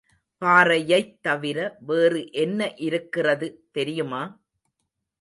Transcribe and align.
பாறையைத் 0.41 1.21
தவிர 1.21 1.57
வேறு 1.81 2.31
என்ன 2.37 2.73
இருக்கிறது 2.79 3.49
தெரியுமா? 3.71 4.23